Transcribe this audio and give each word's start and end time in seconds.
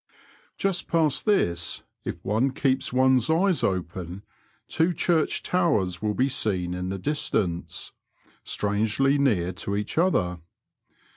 Just 0.57 0.87
past 0.87 1.27
this, 1.27 1.83
if 2.03 2.25
one 2.25 2.53
keeps 2.53 2.91
one's 2.91 3.29
eyes 3.29 3.63
open, 3.63 4.23
two 4.67 4.93
church 4.93 5.43
tow^s 5.43 6.01
will 6.01 6.15
be 6.15 6.27
seen 6.27 6.73
in 6.73 6.89
the 6.89 6.97
distance, 6.97 7.91
strangely 8.43 9.19
near 9.19 9.53
to 9.53 9.75
each 9.75 9.99
other. 9.99 10.39